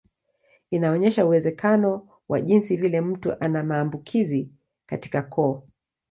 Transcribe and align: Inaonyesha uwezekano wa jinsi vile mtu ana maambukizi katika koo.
Inaonyesha 0.71 1.25
uwezekano 1.25 2.07
wa 2.29 2.41
jinsi 2.41 2.77
vile 2.77 3.01
mtu 3.01 3.35
ana 3.39 3.63
maambukizi 3.63 4.49
katika 4.85 5.21
koo. 5.21 5.63